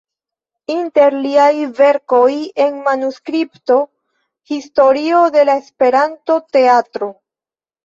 [0.75, 2.29] Inter liaj verkoj
[2.65, 3.79] en manuskripto:
[4.55, 7.15] Historio de la Esperanto-teatro.